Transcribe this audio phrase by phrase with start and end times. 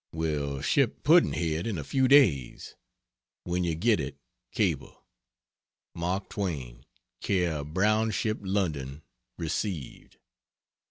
[0.13, 2.73] Will ship Pudd'nhead in a few days.
[3.43, 4.17] When you get it
[4.51, 5.05] cable
[5.93, 6.87] Mark Twain
[7.21, 9.03] Care Brownship, London
[9.37, 10.17] Received.